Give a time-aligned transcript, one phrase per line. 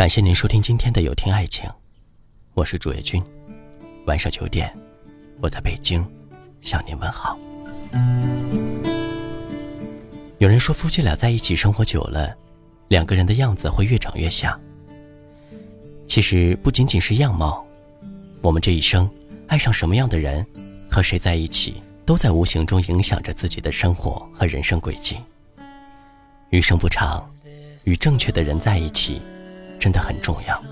[0.00, 1.68] 感谢您收听今天的有听爱情，
[2.54, 3.22] 我是主页君。
[4.06, 4.74] 晚上九点，
[5.42, 6.02] 我在北京
[6.62, 7.38] 向您问好。
[10.38, 12.34] 有人说，夫妻俩在一起生活久了，
[12.88, 14.58] 两个人的样子会越长越像。
[16.06, 17.62] 其实不仅仅是样貌，
[18.40, 19.06] 我们这一生
[19.48, 20.42] 爱上什么样的人，
[20.90, 25.18] 和谁在一起，都在无形中影响着自己的生活和人生轨迹。
[26.48, 27.30] 余生不长，
[27.84, 29.20] 与正确的人在一起。
[29.80, 30.62] 真的很重要。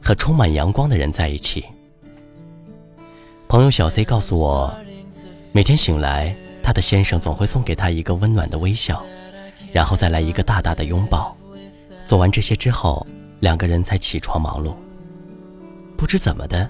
[0.00, 1.64] 和充满阳光的人在一起。
[3.48, 4.74] 朋友小 C 告诉我，
[5.52, 9.04] 每天醒来，他的先生总会送给他一个温暖的微笑，
[9.72, 11.36] 然后再来一个大大的拥抱。
[12.04, 13.06] 做完这些之后，
[13.40, 14.74] 两个人才起床忙碌。
[15.96, 16.68] 不知怎么的，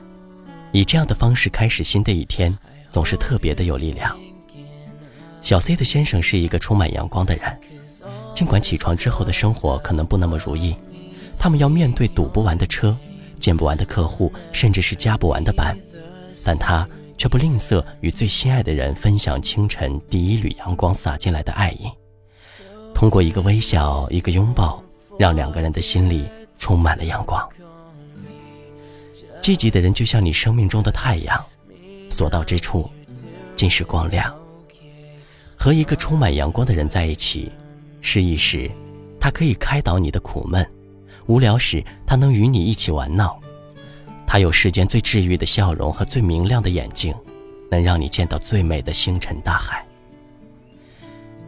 [0.71, 2.57] 以这样的方式开始新的一天，
[2.89, 4.17] 总是特别的有力量。
[5.41, 7.61] 小 C 的先生是一个充满阳光的人。
[8.35, 10.75] 尽管起床之后的生活可能不那么如意，
[11.39, 12.97] 他们要面对堵不完的车、
[13.39, 15.79] 见不完的客户，甚至是加不完的班，
[16.45, 21.89] 但他却不吝啬与最心爱的人分享清晨第一缕阳光洒进来的爱意。
[22.93, 24.83] 通过一个微笑、一个拥抱，
[25.17, 26.27] 让两个人的心里
[26.59, 27.49] 充满了阳光。
[29.41, 31.45] 积极的人就像你生命中的太阳，
[32.11, 32.91] 所到之处
[33.55, 34.35] 尽是光亮。
[35.55, 37.53] 和一个充满阳光的人在一起。
[38.07, 38.71] 失意时，
[39.19, 40.63] 他可以开导你的苦闷；
[41.27, 43.41] 无聊时，他能与你一起玩闹。
[44.27, 47.15] 他有世间最治愈的笑容和最明亮的眼睛，
[47.71, 49.83] 能让你见到最美的星辰大海。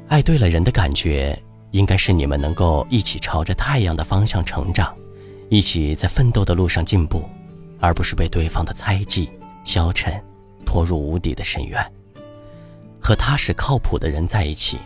[0.08, 1.38] 爱对了人的感觉，
[1.72, 4.96] 应该是你们能够一起朝着太阳的方向成长，
[5.50, 7.22] 一起在奋斗的路上进步，
[7.80, 9.28] 而不是被对方的猜忌、
[9.62, 10.18] 消沉
[10.64, 11.92] 拖入无底的深渊。
[12.98, 14.78] 和踏实靠谱的人在一起。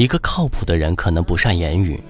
[0.00, 2.02] 一个靠谱的人可能不善言语，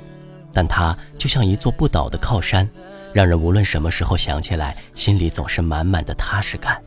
[0.53, 2.71] 但他就像一座不倒的靠山，
[3.13, 6.81] 让人无论什么时候想起来，心里总是满满的踏实感。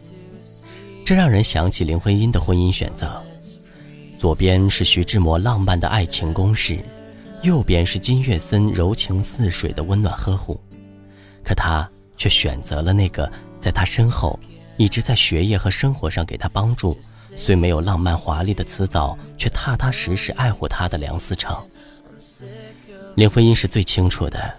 [1.04, 3.22] 这让人想起林徽因的婚姻选择：
[4.18, 6.80] 左边是徐志摩浪漫的爱情攻势，
[7.42, 10.58] 右边是金岳森柔情似水的温暖呵护。
[11.44, 11.86] 可他
[12.16, 13.30] 却选择了那个
[13.60, 14.40] 在他身后，
[14.78, 16.98] 一直在学业和生活上给他帮助。
[17.36, 21.56] 虽没有浪漫华丽的辞藻，却踏踏实实爱护他的梁思成。
[23.16, 24.54] 林徽因是最清楚的，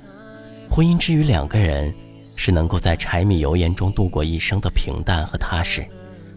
[0.68, 1.94] 婚姻之于两个人，
[2.36, 5.86] 是能够在柴米油盐中度过一生的平淡和踏实，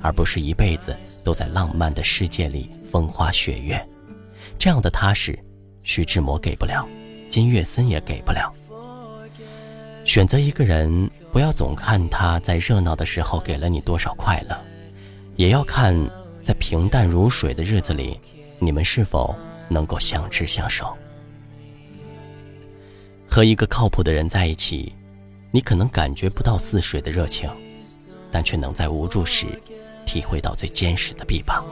[0.01, 3.83] 而不是一辈子都在浪漫的世界里风花雪月。
[4.59, 5.37] 这样的踏实，
[5.81, 6.87] 徐志摩给不了，
[7.29, 8.53] 金岳森也给不了。
[10.05, 14.57] 选择一个人，不要总看他在热闹的时候给了你多少快乐，
[15.35, 15.93] 也要看。
[16.47, 18.17] 在平淡如水的日子里，
[18.57, 19.35] 你们是否
[19.67, 20.95] 能够相知相守？
[23.27, 24.95] 和一个靠谱的人在一起，
[25.51, 27.49] 你可能感觉不到似水的热情，
[28.31, 29.45] 但却能在无助时
[30.05, 31.65] 体会到最坚实的臂膀。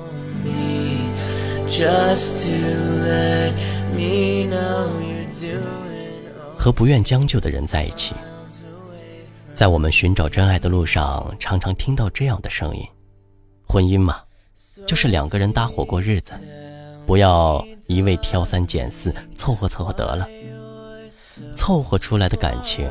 [6.58, 8.14] 和不愿将就的人在一起，
[9.54, 12.86] 在我们寻找真爱的路上，常常听到这样的声音：
[13.66, 14.20] 婚姻嘛。
[14.86, 16.34] 就是两个人搭伙过日子，
[17.06, 20.28] 不要一味挑三拣四，凑合凑合得了。
[21.56, 22.90] 凑合出来的感情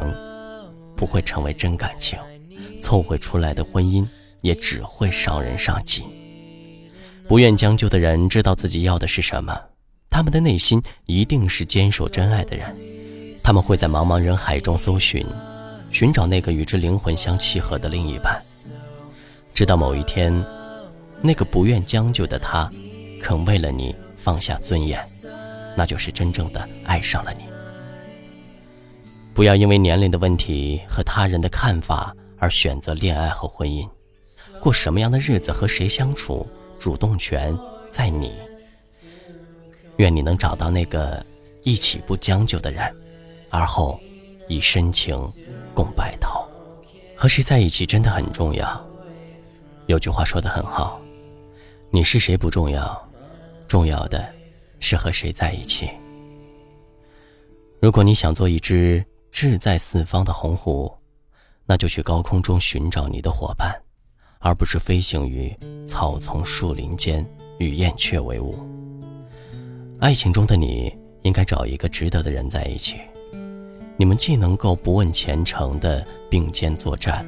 [0.97, 2.19] 不会成为真感情，
[2.81, 4.07] 凑合出来的婚姻
[4.41, 6.05] 也只会伤人伤己。
[7.29, 9.59] 不愿将就的人知道自己要的是什么，
[10.09, 12.75] 他们的内心一定是坚守真爱的人。
[13.43, 15.27] 他们会在茫茫人海中搜寻，
[15.91, 18.43] 寻找那个与之灵魂相契合的另一半，
[19.53, 20.33] 直到某一天。
[21.27, 22.71] 那个不愿将就的他，
[23.19, 25.03] 肯为了你放下尊严，
[25.75, 27.45] 那就是真正的爱上了你。
[29.33, 33.89] 不要因为年龄的问题和他人的看法而选择恋爱和婚姻，
[34.61, 36.47] 过什么样的日子和谁相处，
[36.79, 37.59] 主动权
[37.91, 38.35] 在你。
[39.97, 41.25] 愿你能找到那个
[41.63, 42.95] 一起不将就的人，
[43.49, 43.99] 而后
[44.47, 45.19] 以深情
[45.73, 46.47] 共白头。
[47.17, 48.87] 和谁在一起真的很重要。
[49.87, 51.01] 有句话说的很好。
[51.95, 53.09] 你是谁不重要，
[53.69, 54.29] 重要的
[54.81, 55.89] 是和谁在一起。
[57.79, 60.93] 如果你想做一只志在四方的鸿鹄，
[61.65, 63.81] 那就去高空中寻找你的伙伴，
[64.41, 65.57] 而不是飞行于
[65.87, 67.25] 草丛树林间
[67.61, 68.59] 与燕雀为伍。
[70.01, 70.93] 爱情中的你，
[71.23, 72.97] 应该找一个值得的人在一起，
[73.97, 77.25] 你们既能够不问前程的并肩作战。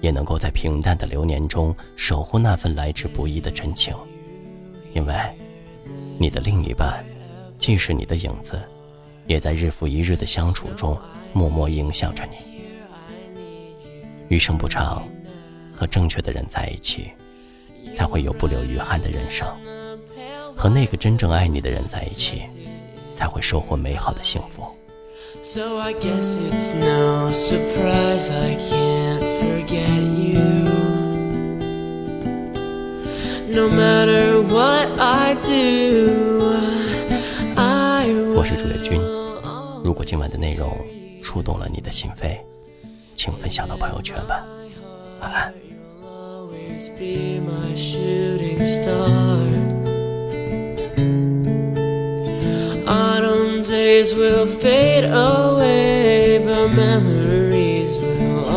[0.00, 3.94] 也能够在平淡的流年中守护那份来之不易的真情，
[4.94, 5.14] 因为，
[6.18, 7.04] 你的另一半，
[7.58, 8.60] 既是你的影子，
[9.26, 10.98] 也在日复一日的相处中
[11.32, 12.36] 默默影响着你。
[14.28, 15.06] 余生不长，
[15.72, 17.10] 和正确的人在一起，
[17.92, 19.48] 才会有不留遗憾的人生；
[20.56, 22.44] 和那个真正爱你的人在一起，
[23.12, 24.64] 才会收获美好的幸福。
[38.34, 38.98] 我是主页君。
[39.84, 40.70] 如果今晚的内容
[41.22, 42.38] 触动了你的心扉，
[43.14, 44.46] 请分享到朋友圈吧。
[45.20, 45.52] 晚安。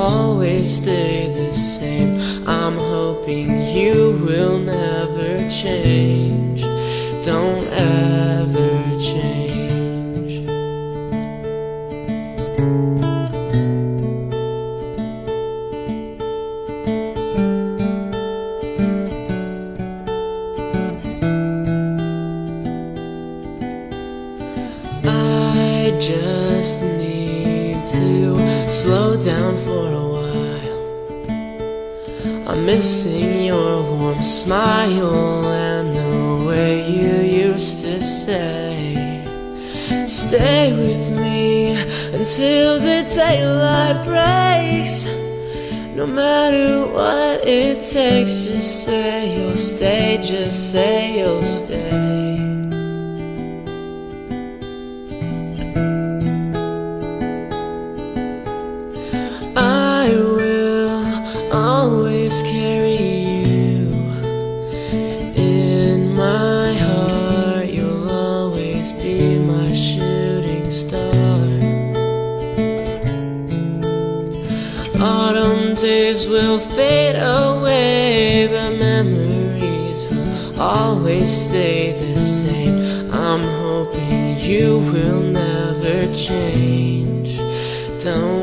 [0.03, 6.61] always stay the same I'm hoping you will never change
[7.23, 8.42] Don't ask.
[28.73, 30.81] Slow down for a while.
[32.49, 37.21] I'm missing your warm smile and the way you
[37.51, 38.95] used to say,
[40.07, 41.75] Stay with me
[42.17, 45.05] until the daylight breaks.
[45.95, 52.12] No matter what it takes, just say you'll stay, just say you'll stay.
[62.33, 62.95] always carry
[63.45, 63.93] you
[65.35, 67.67] in my heart.
[67.67, 71.45] You'll always be my shooting star.
[74.99, 83.11] Autumn days will fade away, but memories will always stay the same.
[83.11, 87.37] I'm hoping you will never change.
[88.01, 88.42] Don't